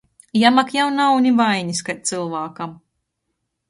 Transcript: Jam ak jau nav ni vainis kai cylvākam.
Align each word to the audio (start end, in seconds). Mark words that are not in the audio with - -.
Jam 0.43 0.55
ak 0.61 0.69
jau 0.77 0.87
nav 0.97 1.13
ni 1.23 1.33
vainis 1.41 1.85
kai 1.87 1.99
cylvākam. 2.07 2.79